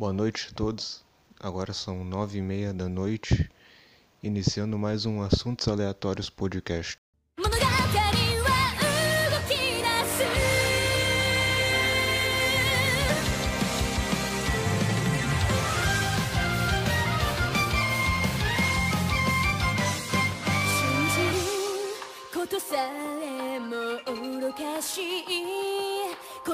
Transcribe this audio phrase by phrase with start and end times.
[0.00, 1.04] Boa noite a todos.
[1.38, 3.50] Agora são nove e meia da noite,
[4.22, 6.98] iniciando mais um Assuntos Aleatórios Podcast.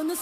[0.06, 0.16] 物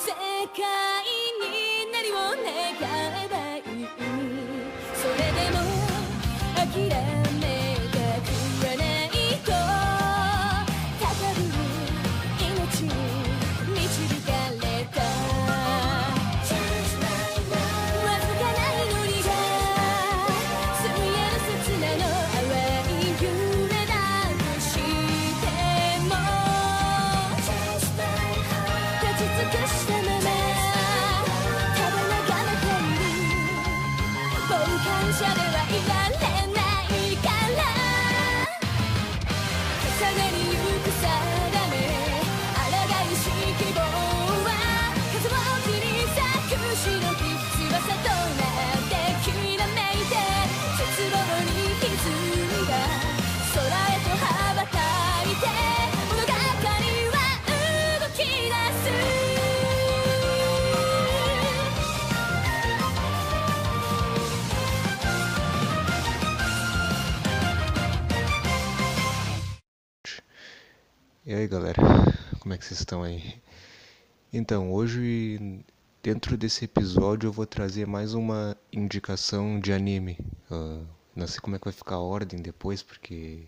[71.27, 71.81] E aí galera,
[72.39, 73.41] como é que vocês estão aí?
[74.31, 75.65] Então, hoje,
[76.03, 80.19] dentro desse episódio, eu vou trazer mais uma indicação de anime.
[80.51, 80.83] Ah,
[81.17, 83.39] não sei como é que vai ficar a ordem depois, porque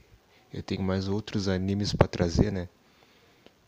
[0.54, 2.66] eu tenho mais outros animes pra trazer, né?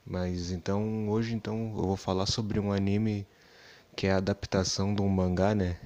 [0.06, 3.26] Mas então, hoje então, eu vou falar sobre um anime
[3.94, 5.76] que é a adaptação de um mangá, né?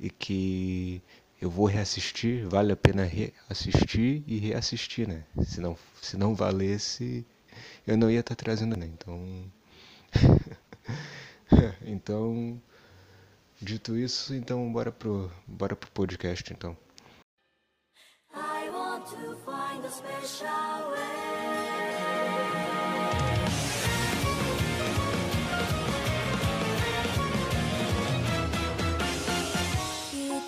[0.00, 1.02] E que
[1.38, 5.24] eu vou reassistir, vale a pena reassistir e reassistir, né?
[5.44, 7.26] Se não, se não valesse,
[7.85, 8.85] eu não ia estar trazendo, né?
[8.85, 9.51] Então,
[11.85, 12.61] então,
[13.61, 16.77] dito isso, então bora pro, bora pro podcast, então.
[18.33, 21.21] I want to find a special way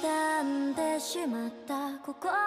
[0.03, 2.46] 傷んでしまった心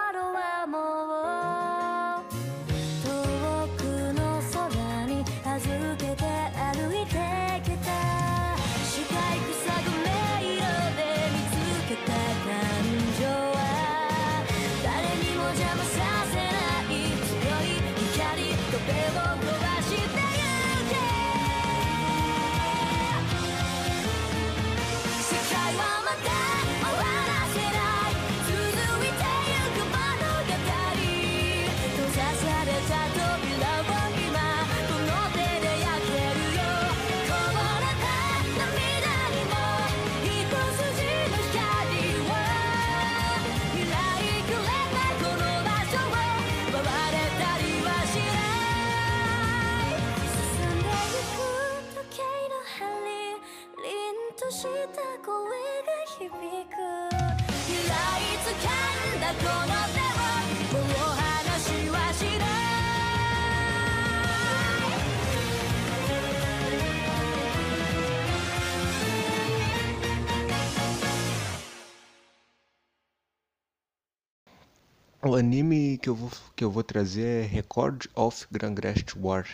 [75.42, 79.44] Anime que eu vou, que eu vou trazer é Record of Grand Crest War,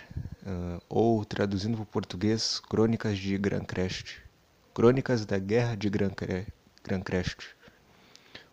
[0.47, 4.21] ah, ou traduzindo para o português, Crônicas de Grand Crest.
[4.75, 6.47] Crônicas da Guerra de Grand, Cre-
[6.84, 7.56] Grand Crest.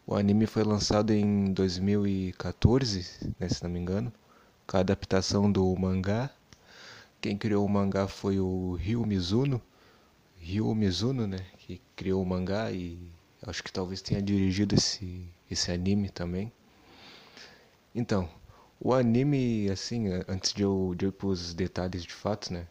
[0.07, 3.05] O anime foi lançado em 2014,
[3.39, 4.11] né, se não me engano,
[4.65, 6.29] com a adaptação do mangá.
[7.21, 9.61] Quem criou o mangá foi o Ryu Mizuno,
[10.39, 12.99] Ryu Mizuno, né, que criou o mangá e
[13.47, 16.51] acho que talvez tenha dirigido esse, esse anime também.
[17.95, 18.29] Então,
[18.79, 22.67] o anime, assim, antes de eu, de eu ir pros detalhes de fato, né?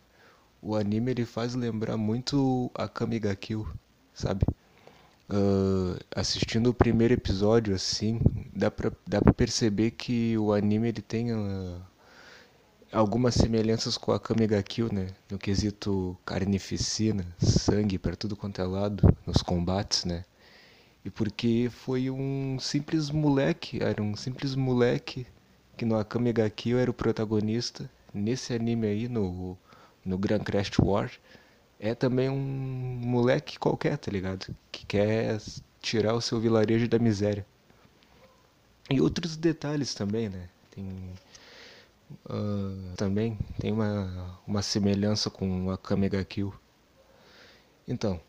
[0.63, 3.67] O anime ele faz lembrar muito a Kamiga Kill,
[4.13, 4.45] sabe?
[5.29, 8.21] Ah, assistindo o primeiro episódio, assim,
[8.55, 11.81] dá pra, dá pra perceber que o anime ele tem ah,
[12.93, 15.09] algumas semelhanças com a Kamiga Kill, né?
[15.31, 20.25] No quesito carnificina, sangue pra tudo quanto é lado, nos combates, né?
[21.05, 25.27] E porque foi um simples moleque, era um simples moleque
[25.77, 27.91] que no Akame ga Kill era o protagonista.
[28.13, 29.59] Nesse anime aí, no,
[30.05, 31.11] no Grand Crest War,
[31.79, 34.55] é também um moleque qualquer, tá ligado?
[34.73, 35.41] Que quer
[35.83, 37.45] tirar o seu vilarejo da miséria.
[38.89, 40.49] E outros detalhes também, né?
[40.71, 40.85] Tem
[42.27, 46.55] uh, também tem uma, uma semelhança com a Kamega Kill.
[47.87, 48.21] Então,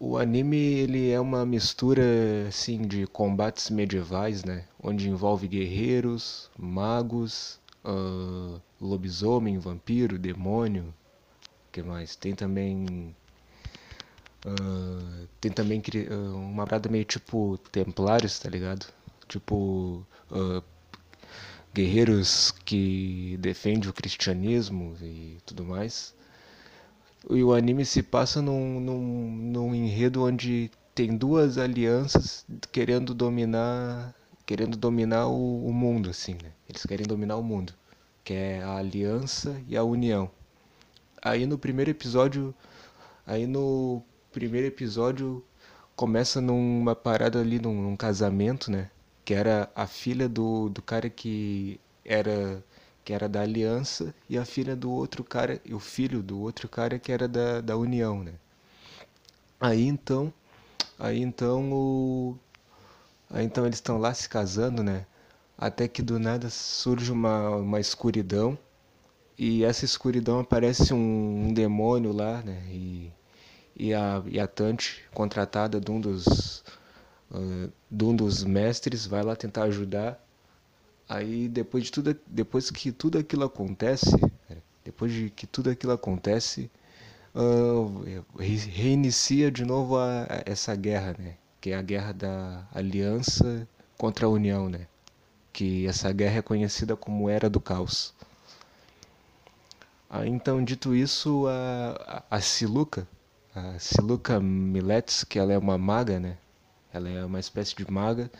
[0.00, 2.02] o anime ele é uma mistura
[2.48, 4.64] assim de combates medievais, né?
[4.82, 10.94] Onde envolve guerreiros, magos, uh, lobisomem, vampiro, demônio,
[11.70, 12.16] que mais?
[12.16, 13.14] Tem também
[14.46, 15.82] uh, tem também
[16.34, 18.86] uma parada meio tipo templários, tá ligado?
[19.28, 20.04] Tipo
[21.74, 26.14] guerreiros que defendem o cristianismo e tudo mais.
[27.28, 34.14] E o anime se passa num, num, num enredo onde tem duas alianças querendo dominar
[34.46, 36.50] querendo dominar o, o, mundo assim né?
[36.68, 37.72] Eles querem dominar o mundo
[38.24, 40.30] que é a aliança e a união.
[41.22, 42.54] Aí no primeiro episódio
[43.26, 44.02] aí no
[44.32, 45.44] primeiro episódio
[45.94, 48.90] começa numa parada ali num, num casamento né?
[49.24, 52.64] Que era a filha do, do cara que era
[53.10, 56.68] que era da aliança, e a filha do outro cara, e o filho do outro
[56.68, 58.34] cara que era da, da união, né?
[59.60, 60.32] Aí então,
[60.96, 62.38] aí então o
[63.28, 65.06] aí então eles estão lá se casando, né?
[65.58, 68.56] Até que do nada surge uma, uma escuridão
[69.36, 72.62] e essa escuridão aparece um, um demônio lá, né?
[72.70, 73.12] E,
[73.76, 76.62] e a e a Tante, contratada de um dos
[77.32, 80.24] uh, de um dos mestres, vai lá tentar ajudar
[81.10, 84.14] Aí depois de tudo, depois que tudo aquilo acontece,
[84.84, 86.70] depois de que tudo aquilo acontece,
[87.34, 91.34] uh, reinicia de novo a, a essa guerra, né?
[91.60, 93.66] Que é a guerra da aliança
[93.98, 94.86] contra a união, né?
[95.52, 98.14] Que essa guerra é conhecida como Era do Caos.
[100.08, 103.04] Ah, então, dito isso, a, a, a Siluca,
[103.52, 106.38] a Siluca Milets, que ela é uma maga, né?
[106.92, 108.30] Ela é uma espécie de maga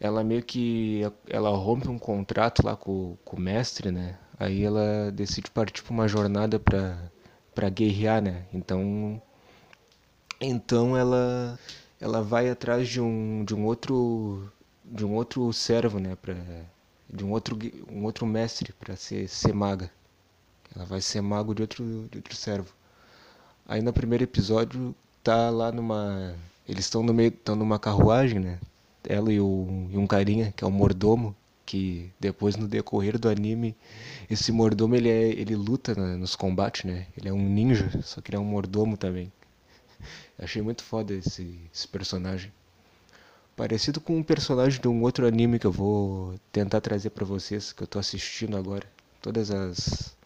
[0.00, 4.18] ela meio que ela rompe um contrato lá com, com o mestre, né?
[4.38, 6.98] Aí ela decide partir para uma jornada para
[7.54, 8.46] para guerrear, né?
[8.54, 9.20] Então
[10.40, 11.58] então ela
[12.00, 14.50] ela vai atrás de um de um outro
[14.84, 16.34] de um outro servo, né, para
[17.08, 17.58] de um outro
[17.90, 19.90] um outro mestre para ser ser maga.
[20.74, 22.72] Ela vai ser mago de outro de outro servo.
[23.66, 26.34] Aí no primeiro episódio tá lá numa
[26.68, 28.58] eles estão no meio estão numa carruagem, né?
[29.08, 33.28] Ela e, o, e um carinha que é o mordomo que depois no decorrer do
[33.28, 33.76] anime
[34.28, 37.06] esse mordomo ele é ele luta né, nos combates né?
[37.16, 39.32] Ele é um ninja só que ele é um mordomo também.
[40.38, 42.52] Achei muito foda esse, esse personagem.
[43.56, 47.72] Parecido com um personagem de um outro anime que eu vou tentar trazer para vocês
[47.72, 48.86] que eu tô assistindo agora.
[49.20, 50.16] Todas as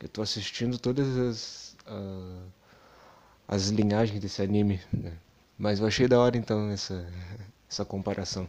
[0.00, 2.42] eu tô assistindo todas as uh,
[3.46, 5.12] as linhagens desse anime né?
[5.58, 7.06] mas eu achei da hora então essa
[7.70, 8.48] essa comparação.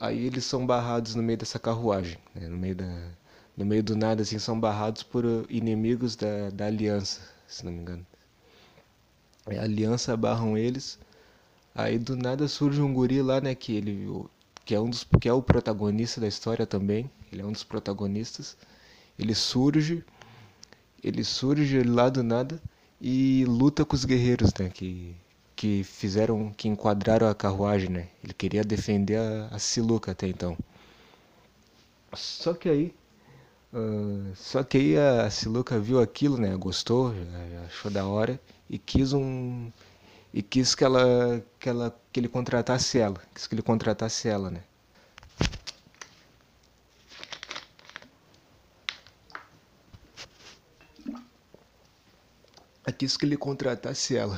[0.00, 2.48] Aí eles são barrados no meio dessa carruagem, né?
[2.48, 3.08] no, meio da,
[3.56, 7.80] no meio do nada, assim, são barrados por inimigos da, da aliança, se não me
[7.80, 8.06] engano.
[9.46, 10.98] A aliança barram eles,
[11.74, 14.08] aí do nada surge um guri lá, né, que ele
[14.64, 17.64] que é um dos que é o protagonista da história também, ele é um dos
[17.64, 18.54] protagonistas.
[19.18, 20.04] Ele surge,
[21.02, 22.60] ele surge lá do nada
[23.00, 25.16] e luta com os guerreiros, né, que
[25.58, 28.08] que fizeram, que enquadraram a carruagem, né?
[28.22, 30.56] Ele queria defender a, a Siluca até então.
[32.14, 32.94] Só que aí,
[33.74, 36.54] uh, só que aí a Siluca viu aquilo, né?
[36.56, 37.12] Gostou,
[37.66, 38.40] achou da hora
[38.70, 39.72] e quis um
[40.32, 44.50] e quis que ela que ela que ele contratasse ela, quis que ele contratasse ela,
[44.52, 44.62] né?
[52.96, 54.36] Quis que ele contratasse ela.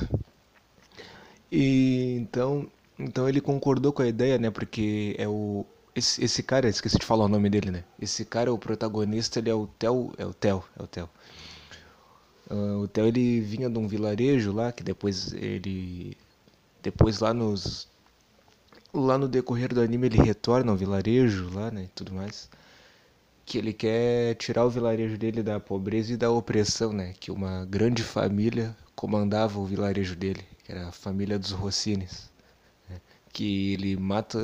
[1.51, 2.67] E então,
[2.97, 4.49] então ele concordou com a ideia, né?
[4.49, 5.65] Porque é o
[5.95, 7.83] esse, esse cara, esqueci de falar o nome dele, né?
[7.99, 11.09] Esse cara, o protagonista, ele é o Theo, é o Theo, é o Theo.
[12.49, 16.17] Uh, o Theo ele vinha de um vilarejo lá que depois ele
[16.81, 17.87] depois lá nos
[18.93, 22.49] lá no decorrer do anime ele retorna ao vilarejo lá, né, e tudo mais.
[23.45, 27.13] Que ele quer tirar o vilarejo dele da pobreza e da opressão, né?
[27.19, 32.29] Que uma grande família comandava o vilarejo dele que era a família dos Rossines,
[32.89, 32.99] né?
[33.33, 34.39] que ele mata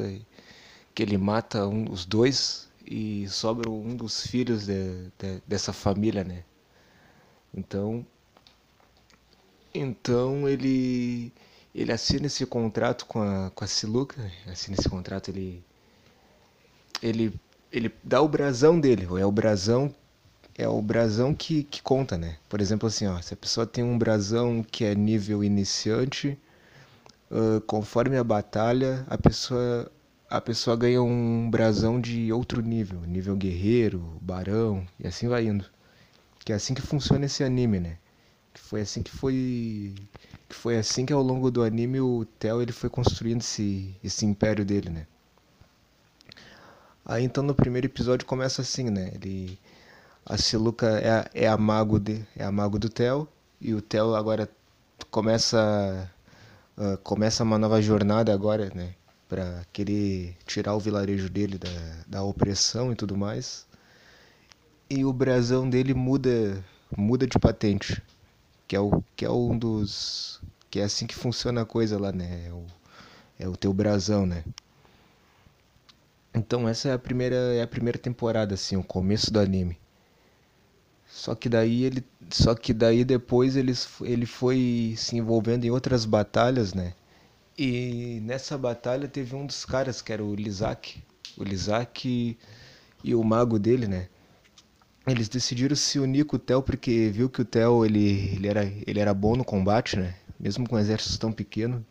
[0.93, 6.23] que ele mata um, os dois e sobra um dos filhos de, de, dessa família,
[6.23, 6.43] né?
[7.53, 8.05] Então,
[9.73, 11.31] então ele
[11.75, 15.63] ele assina esse contrato com a com a Siluca, assina esse contrato ele
[17.01, 17.33] ele
[17.71, 19.93] ele dá o brasão dele, é o brasão
[20.57, 22.37] é o brasão que, que conta, né?
[22.49, 26.37] Por exemplo, assim, ó, se a pessoa tem um brasão que é nível iniciante,
[27.31, 29.91] ah, conforme a batalha, a pessoa
[30.29, 35.65] a pessoa ganha um brasão de outro nível, nível guerreiro, barão e assim vai indo.
[36.39, 37.97] Que é assim que funciona esse anime, né?
[38.53, 39.95] Que foi assim que foi
[40.49, 44.25] que foi assim que ao longo do anime o Theo ele foi construindo esse esse
[44.25, 45.07] império dele, né?
[47.05, 49.11] Aí então no primeiro episódio começa assim, né?
[49.15, 49.59] Ele
[50.29, 53.27] a Siluca é a, é a mago de é a mago do Theo
[53.61, 54.49] e o Theo agora
[55.09, 56.11] começa
[56.77, 58.93] ah, começa uma nova jornada agora, né?
[59.29, 61.69] Pra querer tirar o vilarejo dele da,
[62.07, 63.65] da opressão e tudo mais.
[64.89, 66.63] E o brasão dele muda
[66.95, 68.01] muda de patente,
[68.67, 72.11] que é o que é um dos que é assim que funciona a coisa lá,
[72.11, 72.47] né?
[72.47, 72.65] É o,
[73.39, 74.43] é o teu brasão, né?
[76.33, 79.77] Então essa é a primeira é a primeira temporada assim, o começo do anime.
[81.07, 86.05] Só que daí ele só que daí depois eles, ele foi se envolvendo em outras
[86.05, 86.93] batalhas, né?
[87.57, 91.03] E nessa batalha teve um dos caras que era o Lizak,
[91.37, 92.37] o Lizak
[93.03, 94.09] e, o mago dele, né?
[95.07, 98.65] Eles decidiram se unir com o Theo porque viu que o Theo ele, ele, era,
[98.85, 100.15] ele era bom no combate, né?
[100.39, 101.85] Mesmo com um exército tão pequeno.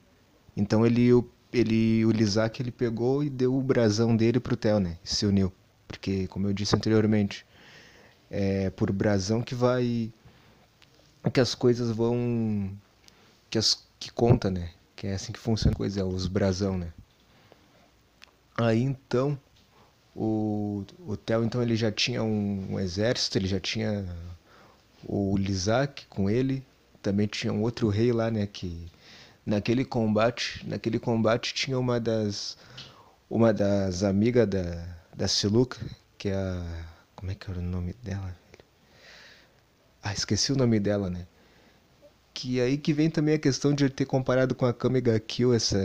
[0.57, 4.81] Então ele, o- ele, o Lizak ele pegou e deu o brasão dele pro Theo,
[4.81, 4.99] né?
[5.05, 5.53] Se uniu.
[5.89, 7.47] Porque, como eu disse anteriormente,
[8.31, 10.13] é por brasão que vai.
[11.33, 12.71] que as coisas vão.
[13.51, 14.71] que, as, que conta, né?
[14.95, 16.93] Que é assim que funciona a coisa, é os brasão, né?
[18.57, 19.39] Aí então.
[20.19, 24.07] O, o Theo então ele já tinha um, um exército, ele já tinha
[25.05, 26.65] o Lizak com ele,
[27.03, 28.91] também tinha um outro rei lá, né, que
[29.45, 32.57] naquele combate, naquele combate tinha uma das
[33.29, 35.79] uma das amigas da da Siluca,
[36.19, 38.23] que é a como é que era o nome dela?
[38.27, 38.37] velho?
[40.03, 41.27] Ah, esqueci o nome dela, né?
[42.33, 45.53] Que aí que vem também a questão de ter comparado com a Kame ga Kill
[45.55, 45.79] essa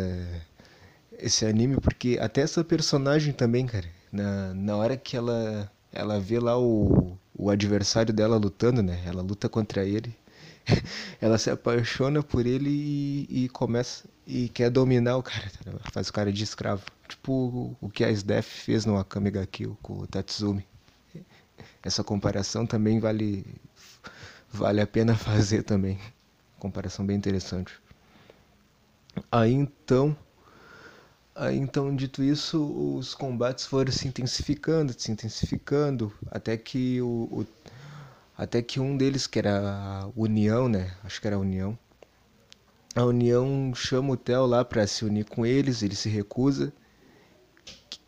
[1.17, 6.39] esse anime, porque até essa personagem também, cara, na, na hora que ela ela vê
[6.39, 9.01] lá o, o adversário dela lutando, né?
[9.05, 10.15] Ela luta contra ele.
[11.19, 16.09] Ela se apaixona por ele e, e começa e quer dominar o cara, tá faz
[16.09, 16.83] o cara de escravo.
[17.07, 20.65] Tipo o que a Sdef fez no Akame ga Kill com o Tatsumi.
[21.83, 23.45] Essa comparação também vale
[24.51, 25.99] vale a pena fazer também.
[26.59, 27.73] Comparação bem interessante.
[29.31, 30.15] Aí então
[31.35, 32.61] Aí, então, dito isso,
[32.97, 37.45] os combates foram se intensificando, se intensificando, até que o, o-
[38.37, 39.59] até que um deles, que era
[40.05, 40.91] a União, né?
[41.03, 41.77] Acho que era a União.
[42.95, 46.71] A União chama o Theo lá para se unir com eles, ele se recusa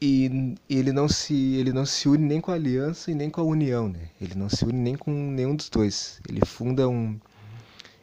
[0.06, 3.40] e ele não se ele não se une nem com a Aliança e nem com
[3.40, 4.10] a União, né?
[4.20, 6.20] Ele não se une nem com nenhum dos dois.
[6.28, 7.18] Ele funda um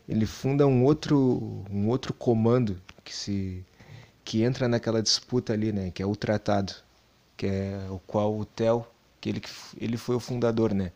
[0.08, 3.66] ele funda um outro um outro comando que se
[4.24, 6.72] que entra naquela disputa ali, né, que é o tratado,
[7.36, 8.86] que é o qual o Theo,
[9.20, 9.42] que ele
[9.78, 10.92] ele foi o fundador, né?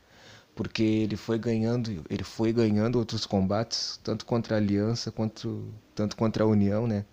[0.55, 6.17] Porque ele foi ganhando, ele foi ganhando outros combates, tanto contra a Aliança quanto tanto
[6.17, 7.05] contra a União, né?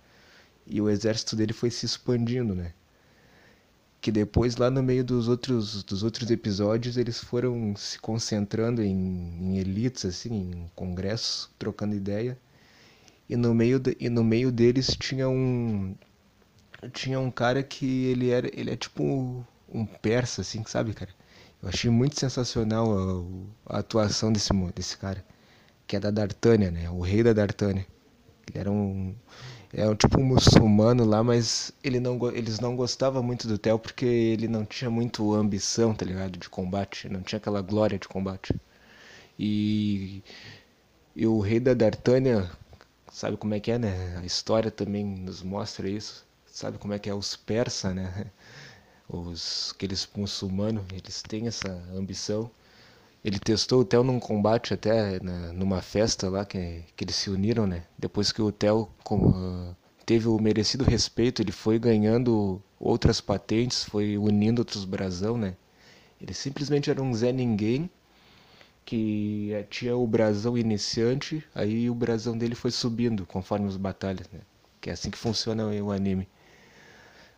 [0.68, 2.74] E o exército dele foi se expandindo, né?
[4.02, 8.94] Que depois lá no meio dos outros dos outros episódios eles foram se concentrando em,
[8.96, 12.38] em elites assim, em congressos, trocando ideia.
[13.30, 15.96] E no meio de- e no meio deles tinha um
[16.94, 21.12] tinha um cara que ele era ele é tipo um, um persa assim sabe cara?
[21.62, 22.88] Eu achei muito sensacional
[23.68, 25.24] a, a atuação desse desse cara
[25.88, 26.90] que é da Dartânia né?
[26.92, 27.86] O rei da Dartânia
[28.50, 29.16] ele era um
[29.74, 33.80] é um tipo um muçulmano lá mas ele não eles não gostavam muito do Theo
[33.80, 38.08] porque ele não tinha muito ambição tá ligado de combate não tinha aquela glória de
[38.08, 38.54] combate
[39.40, 40.22] e
[41.16, 42.50] e o rei da Dartânia,
[43.12, 44.18] sabe como é que é, né?
[44.18, 46.26] A história também nos mostra isso.
[46.46, 48.32] Sabe como é que é os persas, né?
[49.10, 52.50] Os aqueles muçulmanos, eles têm essa ambição.
[53.24, 57.30] Ele testou o Theo num combate até na- numa festa lá que, que eles se
[57.32, 57.84] uniram, né?
[57.98, 59.76] Depois que o Theo ah,
[60.06, 65.56] teve o merecido respeito, ele foi ganhando outras patentes, foi unindo outros brasão, né?
[66.22, 67.90] Ele simplesmente era um Zé Ninguém
[68.86, 74.28] que eh, tinha o brasão iniciante, aí o brasão dele foi subindo conforme as batalhas,
[74.32, 74.40] né?
[74.82, 76.28] Que é assim que funciona o anime.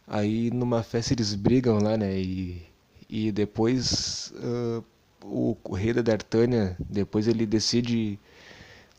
[0.07, 2.19] Aí numa festa eles brigam lá, né?
[2.19, 2.61] E,
[3.09, 4.81] e depois ah,
[5.23, 8.19] o, o rei da Dartânia, depois ele decide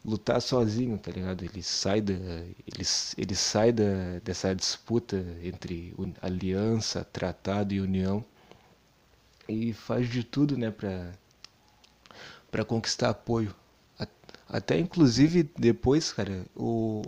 [0.04, 1.44] lutar sozinho, tá ligado?
[1.44, 2.84] Ele sai da, ele,
[3.18, 8.24] ele sai da, dessa disputa entre aliança, tratado e união
[9.48, 11.12] e faz de tudo, né, pra
[12.50, 13.54] para conquistar apoio.
[14.48, 17.02] Até inclusive depois, cara, o,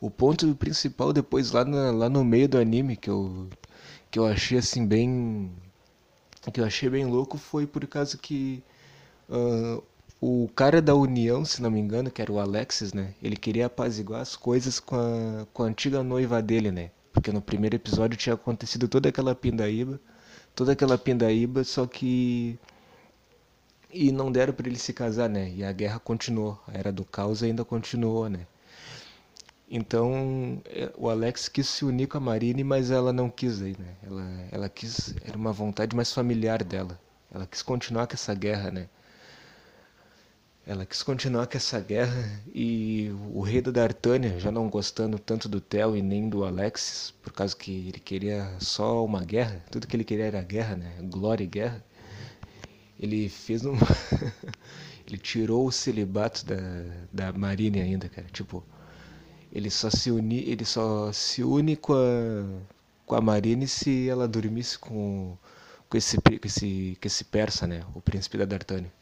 [0.00, 3.48] O ponto principal depois lá, na- lá no meio do anime que eu,
[4.10, 5.52] que eu achei assim bem.
[6.52, 8.62] Que eu achei bem louco foi por causa que
[9.30, 9.80] ah,
[10.20, 13.14] o cara da União, se não me engano, que era o Alexis, né?
[13.22, 16.90] Ele queria apaziguar as coisas com a, com a antiga noiva dele, né?
[17.12, 20.00] Porque no primeiro episódio tinha acontecido toda aquela pindaíba,
[20.54, 22.58] toda aquela pindaíba, só que
[23.92, 25.50] e não deram pra ele se casar, né?
[25.54, 28.46] E a guerra continuou, a era do caos ainda continuou, né?
[29.68, 33.76] Então, é, o Alex quis se unir com a Marine, mas ela não quis aí,
[33.78, 33.96] né?
[34.02, 36.98] Ela, ela quis, era uma vontade mais familiar dela.
[37.32, 38.88] Ela quis continuar com essa guerra, né?
[40.64, 45.48] Ela quis continuar com essa guerra e o rei da Dartânia, já não gostando tanto
[45.48, 49.86] do Theo e nem do Alexis, por causa que ele queria só uma guerra, tudo
[49.86, 50.92] que ele queria era guerra, né?
[51.02, 51.84] Glória e guerra.
[52.98, 53.74] Ele fez um.
[55.06, 56.56] ele tirou o celibato da,
[57.12, 58.26] da Marine ainda, cara.
[58.32, 58.64] Tipo,
[59.56, 62.60] ele só se une, ele só se une com a,
[63.06, 65.34] com a Marine se ela dormisse com,
[65.88, 67.82] com, esse, com, esse, com esse persa, né?
[67.94, 68.92] O príncipe da Dartânia.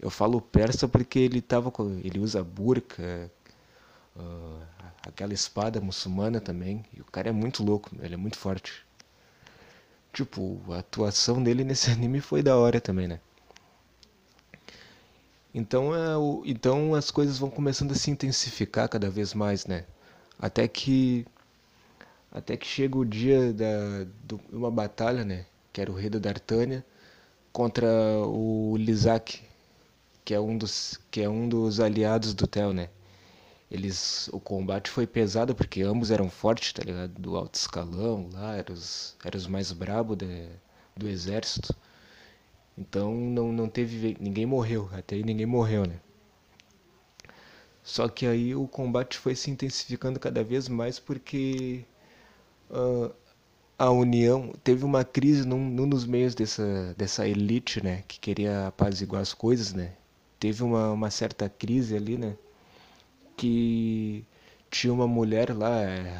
[0.00, 3.30] Eu falo persa porque ele tava com, ele usa burca,
[4.16, 4.60] ah,
[5.06, 6.82] aquela espada muçulmana também.
[6.96, 8.86] E o cara é muito louco, ele é muito forte.
[10.14, 13.20] Tipo, a atuação dele nesse anime foi da hora também, né?
[15.54, 19.84] Então, é o, então as coisas vão começando a se intensificar cada vez mais, né?
[20.38, 21.26] Até que
[22.32, 25.46] até que chega o dia da de uma batalha, né?
[25.72, 26.84] Que era o rei da Dartânia
[27.52, 27.86] contra
[28.26, 29.42] o Lisak,
[30.24, 32.88] que é um dos que é um dos aliados do Theo, né?
[33.70, 37.12] Eles o combate foi pesado porque ambos eram fortes, tá ligado?
[37.20, 40.48] Do alto escalão lá, eram os, eram os mais brabo de,
[40.96, 41.74] do exército.
[42.76, 44.16] Então não, não teve.
[44.20, 44.88] Ninguém morreu.
[44.92, 46.00] Até aí ninguém morreu, né?
[47.82, 51.84] Só que aí o combate foi se intensificando cada vez mais porque
[52.70, 53.10] ah,
[53.78, 58.04] a União teve uma crise num, num dos meios dessa, dessa elite, né?
[58.08, 59.94] Que queria apaziguar as coisas, né?
[60.40, 62.36] Teve uma, uma certa crise ali, né?
[63.36, 64.24] Que
[64.70, 65.68] tinha uma mulher lá.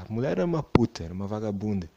[0.09, 1.89] A mulher era uma puta, era uma vagabunda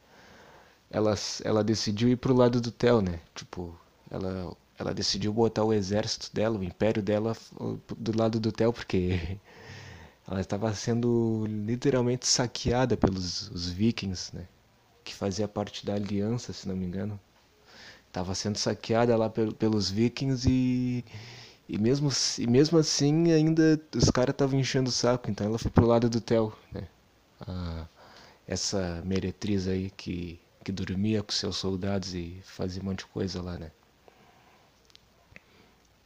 [0.90, 3.20] ela, ela decidiu ir pro lado do Theo, né?
[3.34, 3.78] Tipo,
[4.10, 7.36] ela, ela decidiu botar o exército dela, o império dela
[7.98, 9.38] do lado do Theo, porque
[10.28, 14.46] ela estava sendo literalmente saqueada pelos os vikings, né?
[15.04, 17.20] Que fazia parte da aliança, se não me engano.
[18.12, 21.04] Tava sendo saqueada lá pel- pelos vikings e
[21.68, 25.70] e mesmo, e mesmo assim ainda os caras estavam enchendo o saco, então ela foi
[25.70, 26.88] pro lado do Theo, né?
[27.40, 27.86] A-
[28.46, 33.42] essa meretriz aí que, que dormia com seus soldados e fazia um monte de coisa
[33.42, 33.70] lá, né?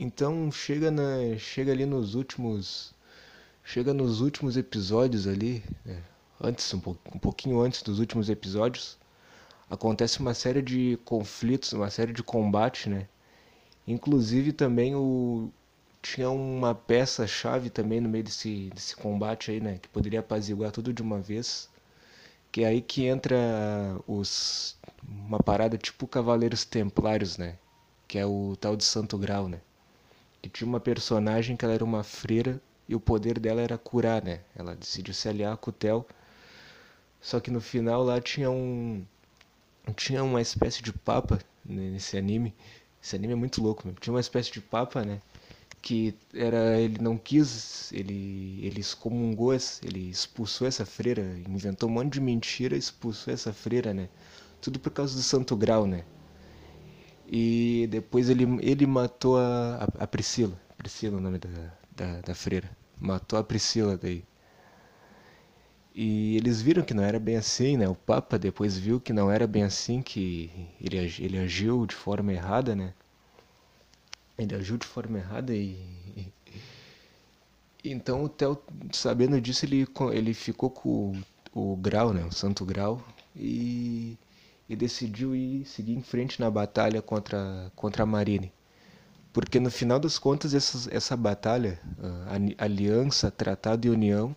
[0.03, 2.93] Então chega na chega ali nos últimos
[3.63, 6.03] chega nos últimos episódios ali, né?
[6.41, 6.79] antes um,
[7.15, 8.99] um pouquinho antes dos últimos episódios,
[9.71, 13.07] acontece uma série de conflitos, uma série de combate, né?
[13.87, 15.51] Inclusive também o
[16.03, 20.73] tinha uma peça chave também no meio desse desse combate aí, né, que poderia apaziguar
[20.73, 21.71] tudo de uma vez
[22.51, 23.39] que é aí que entra
[24.07, 27.57] os uma parada tipo Cavaleiros Templários, né?
[28.09, 29.61] Que é o tal de Santo Grau, né?
[30.43, 34.23] Que tinha uma personagem que ela era uma freira e o poder dela era curar,
[34.23, 34.41] né?
[34.55, 36.05] Ela decidiu se aliar com o Theo.
[37.21, 39.05] Só que no final lá tinha um
[39.97, 42.55] tinha uma espécie de papa né, nesse anime.
[43.03, 44.01] Esse anime é muito louco, mesmo.
[44.01, 45.21] Tinha uma espécie de papa, né?
[45.81, 49.53] Que era ele não quis, ele ele excomungou,
[49.83, 54.09] ele expulsou essa freira, inventou um monte de mentira, expulsou essa freira, né?
[54.61, 56.05] Tudo por causa do Santo Grau, né?
[57.35, 61.49] E depois ele ele matou a, a, Priscila, Priscila é o nome da,
[61.97, 62.71] da da freira.
[63.01, 64.23] Matou a Priscila daí.
[65.95, 67.89] E eles viram que não era bem assim, né?
[67.89, 72.33] O Papa depois viu que não era bem assim, que ele, ele agiu de forma
[72.33, 72.93] errada, né?
[74.39, 75.79] Ele agiu de forma errada e.
[77.85, 81.15] Então o Theo, sabendo disso, ele, ele ficou com
[81.55, 82.25] o, o grau, né?
[82.25, 83.03] O Santo Grau,
[83.37, 84.17] e,
[84.73, 88.51] e decidiu ir seguir em frente na batalha contra, contra a Marine.
[89.31, 91.79] Porque no final das contas, essas, essa batalha,
[92.57, 94.35] aliança, tratado e união,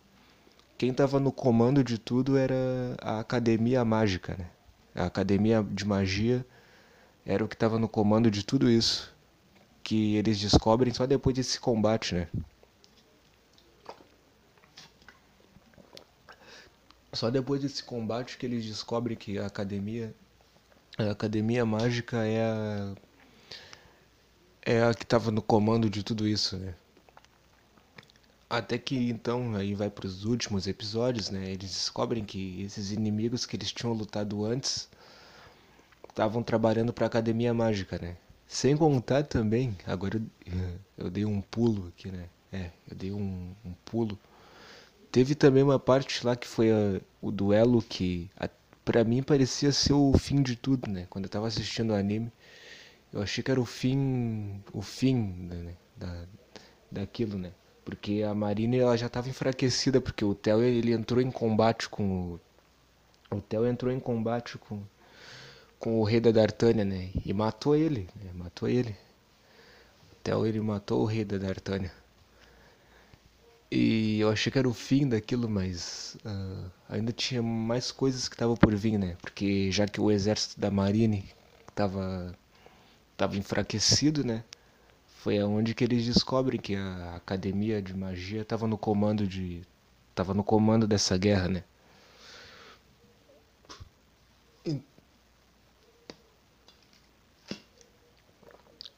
[0.78, 2.54] quem estava no comando de tudo era
[3.02, 4.50] a Academia Mágica, né?
[4.94, 6.46] A Academia de Magia
[7.26, 9.16] era o que estava no comando de tudo isso,
[9.82, 12.28] que eles descobrem só depois desse combate, né?
[17.14, 20.14] Só depois desse combate que eles descobrem que a Academia
[20.98, 22.96] a Academia Mágica é a
[24.62, 26.76] é a que estava no comando de tudo isso, né?
[28.50, 31.46] Até que então aí vai para os últimos episódios, né?
[31.52, 34.90] Eles descobrem que esses inimigos que eles tinham lutado antes
[36.10, 38.16] estavam trabalhando para a Academia Mágica, né?
[38.48, 42.26] Sem contar também, agora eu, eu dei um pulo aqui, né?
[42.52, 44.18] É, eu dei um, um pulo.
[45.12, 48.50] Teve também uma parte lá que foi a- o duelo que a,
[48.86, 51.08] pra mim parecia ser o fim de tudo, né?
[51.10, 52.32] Quando eu tava assistindo o anime,
[53.12, 55.76] eu achei que era o fim, o fim, né?
[55.98, 56.26] Da,
[56.92, 57.52] daquilo, né?
[57.84, 62.40] Porque a Marine ela já estava enfraquecida porque o Theo ele entrou em combate com
[63.32, 64.82] o, o Theo entrou em combate com
[65.80, 67.10] com o rei da Dartânia, né?
[67.26, 68.32] E matou ele, né?
[68.34, 68.96] Matou ele.
[70.12, 71.92] O Theo ele matou o rei da Dartânia.
[73.78, 78.34] E eu achei que era o fim daquilo, mas ah, ainda tinha mais coisas que
[78.36, 79.18] estavam por vir, né?
[79.22, 81.26] Porque já que o exército da Marine
[81.68, 82.34] estava
[83.18, 84.46] tava enfraquecido, né?
[85.18, 89.62] Foi aonde que eles descobrem que a academia de magia estava no comando de
[90.16, 91.64] tava no comando dessa guerra, né?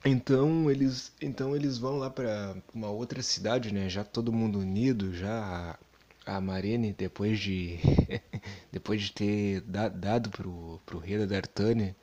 [0.07, 3.87] Então eles então eles vão lá para uma outra cidade, né?
[3.89, 5.77] Já todo mundo unido, já
[6.25, 7.77] a, Marene depois de
[8.71, 11.95] depois de ter da- dado pro pro rei da Dartânia,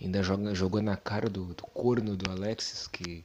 [0.00, 3.24] ainda joga, jogou na cara do, do corno do Alexis que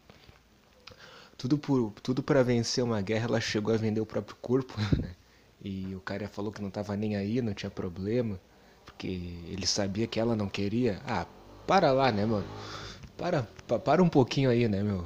[1.37, 5.15] tudo por tudo para vencer uma guerra, ela chegou a vender o próprio corpo, né?
[5.63, 8.39] E o cara falou que não tava nem aí, não tinha problema,
[8.85, 10.99] porque ele sabia que ela não queria.
[11.05, 11.27] Ah,
[11.67, 12.47] para lá, né, mano?
[13.21, 15.05] Para, pa- para um pouquinho aí, né, meu?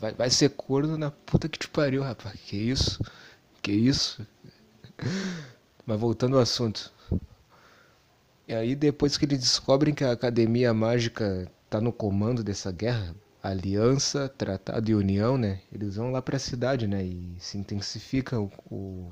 [0.00, 2.38] Vai, vai, ser corno na puta que te pariu, rapaz.
[2.46, 3.02] Que isso?
[3.60, 4.24] Que isso?
[5.84, 6.92] Mas voltando ao assunto.
[8.46, 13.12] E aí, depois que eles descobrem que a Academia Mágica tá no comando dessa guerra,
[13.42, 15.60] aliança, tratado e união, né?
[15.72, 17.02] Eles vão lá pra cidade, né?
[17.04, 19.10] E se intensifica o, o,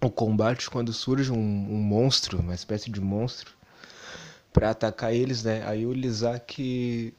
[0.00, 3.52] o combate quando surge um, um monstro, uma espécie de monstro,
[4.50, 5.62] pra atacar eles, né?
[5.66, 7.12] Aí o Lizak,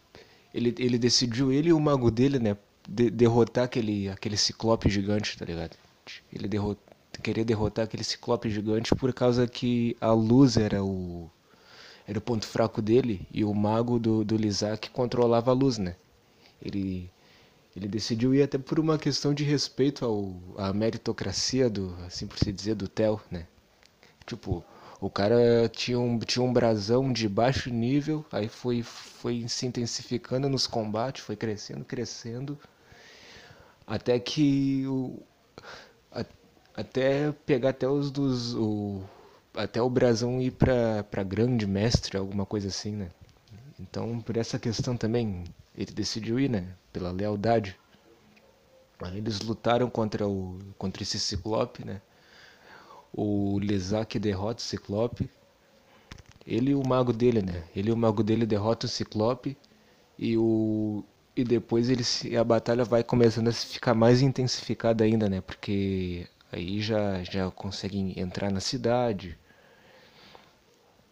[0.55, 2.57] ele, ele decidiu, ele e o mago dele, né?
[2.87, 5.75] de- derrotar aquele, aquele ciclope gigante, tá ligado?
[6.31, 6.79] Ele derrot,
[7.23, 11.29] queria derrotar aquele ciclope gigante por causa que a luz era o
[12.07, 15.95] era o ponto fraco dele e o mago do, do Lizak controlava a luz, né?
[16.61, 17.09] Ele,
[17.75, 22.37] ele decidiu ir até por uma questão de respeito ao, à meritocracia do, assim por
[22.37, 23.47] se dizer, do Theo, né?
[24.25, 24.63] Tipo,
[25.01, 30.49] o cara tinha um, tinha um brasão de baixo nível, aí foi, foi se intensificando
[30.49, 32.59] nos combates, foi crescendo, crescendo,
[33.85, 35.19] até que o,
[36.11, 36.25] a-
[36.75, 39.01] até pegar até os dos o,
[39.55, 43.09] até o brasão ir pra, pra grande mestre, alguma coisa assim, né?
[43.79, 45.43] Então, por essa questão também,
[45.77, 46.67] ele decidiu ir, né?
[46.93, 47.77] Pela lealdade.
[49.01, 52.01] Aí eles lutaram contra o contra esse Ciclope, né?
[53.17, 55.29] O Lizak derrota o Ciclope.
[56.45, 57.63] Ele e o mago dele, né?
[57.75, 59.57] Ele e o mago dele derrotam o Ciclope
[60.19, 61.03] e o
[61.35, 65.41] e depois eles a batalha vai começando a se ficar mais intensificada ainda, né?
[65.41, 69.37] Porque aí já já conseguem entrar na cidade.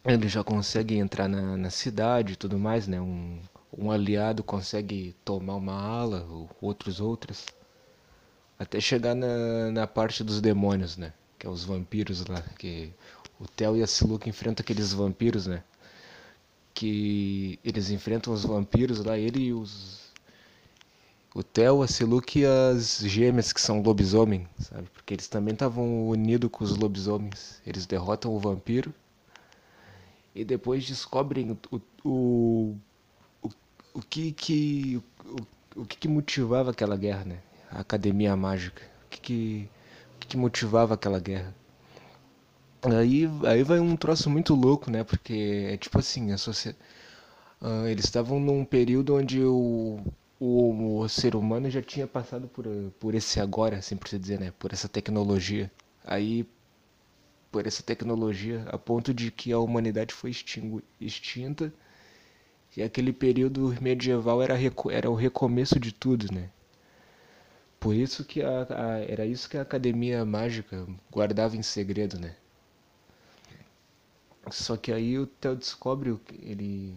[0.06, 3.00] Eles já conseguem entrar na, na cidade e tudo mais, né?
[3.02, 3.39] Um,
[3.78, 6.28] um aliado consegue tomar uma ala,
[6.62, 7.46] outros outras.
[8.60, 11.13] Até chegar na, na parte dos demônios, né?
[11.43, 12.41] Que é os vampiros lá.
[12.58, 12.89] Que
[13.38, 15.62] o Theo e a Siluca enfrentam aqueles vampiros, né?
[16.73, 20.13] Que eles enfrentam os vampiros lá, ele e os.
[21.36, 24.88] O Theo, a Siluca e as gêmeas que são lobisomem, sabe?
[24.93, 27.62] Porque eles também estavam unidos com os lobisomens.
[27.67, 28.93] Eles derrotam o vampiro
[30.34, 32.77] e depois descobrem o, o,
[33.43, 33.49] o,
[33.93, 37.39] o que que o, o que que motivava aquela guerra, né?
[37.69, 38.82] A Academia Mágica.
[39.08, 39.69] O que que,
[40.34, 41.54] que motivava aquela guerra?
[42.82, 45.04] Aí, aí vai um troço muito louco, né?
[45.04, 46.36] Porque é tipo assim, a
[47.62, 50.00] ah, eles estavam num período onde o,
[50.39, 52.65] o, o ser humano já tinha passado por,
[53.00, 54.52] por esse agora, assim por se dizer, né?
[54.58, 55.72] Por essa tecnologia.
[56.04, 56.48] Aí
[57.52, 61.72] por essa tecnologia a ponto de que a humanidade foi extingu- extinta
[62.76, 64.56] e aquele período medieval era,
[64.91, 66.50] era o recomeço de tudo, né?
[67.84, 72.36] Por isso que a, a- era isso que a Academia Mágica guardava em segredo, né?
[74.52, 76.96] Só que aí o Theo descobre, ele,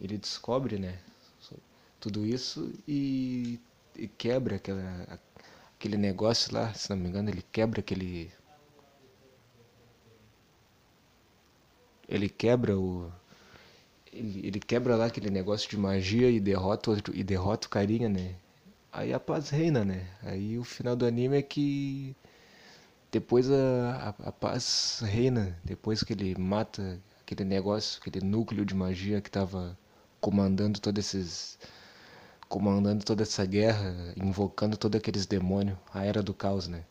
[0.00, 0.98] ele descobre, né?
[2.00, 3.60] Tudo isso e,
[3.96, 5.20] e quebra aquela,
[5.76, 8.30] aquele negócio lá, se não me engano, ele quebra aquele
[12.08, 13.10] ele quebra o
[14.12, 18.34] ele, ele quebra lá aquele negócio de magia e derrota e derrota o carinha, né?
[18.92, 20.06] Aí a paz reina, né?
[20.22, 22.14] Aí o final do anime é que
[23.10, 28.74] depois a, a, a paz reina, depois que ele mata aquele negócio, aquele núcleo de
[28.74, 29.76] magia que tava
[30.20, 31.58] comandando todos esses
[32.48, 36.84] comandando toda essa guerra, invocando todos aqueles demônios, a era do caos, né?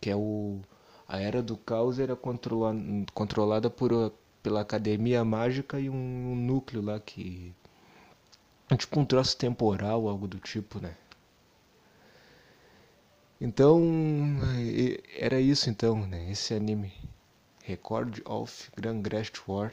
[0.00, 0.60] Que é o
[1.08, 2.74] a era do caos era controla,
[3.14, 5.94] controlada por pela academia mágica e um,
[6.32, 7.54] um núcleo lá que
[8.76, 10.96] tipo um troço temporal, algo do tipo, né?
[13.42, 13.82] Então,
[14.60, 16.30] e- era isso então, né?
[16.30, 16.92] Esse anime.
[17.64, 19.72] Record of Grand Crest War,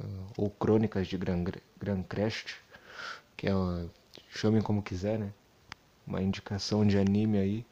[0.00, 0.04] uh,
[0.36, 1.44] ou Crônicas de Grand,
[1.80, 2.56] Grand Crest,
[3.36, 3.52] que é,
[4.30, 5.32] chamem como quiser, né?
[6.06, 7.66] Uma indicação de anime aí.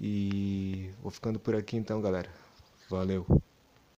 [0.00, 2.30] E vou ficando por aqui então, galera.
[2.88, 3.26] Valeu.